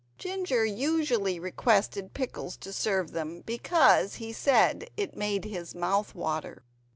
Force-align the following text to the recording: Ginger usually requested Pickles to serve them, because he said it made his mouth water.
Ginger 0.17 0.65
usually 0.65 1.39
requested 1.39 2.15
Pickles 2.15 2.57
to 2.57 2.73
serve 2.73 3.11
them, 3.11 3.41
because 3.41 4.15
he 4.15 4.33
said 4.33 4.89
it 4.97 5.15
made 5.15 5.45
his 5.45 5.75
mouth 5.75 6.15
water. 6.15 6.63